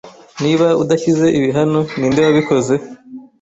Niba 0.43 0.67
udashyize 0.81 1.25
ibi 1.37 1.49
hano, 1.57 1.79
ninde 1.97 2.19
wabikoze? 2.25 2.73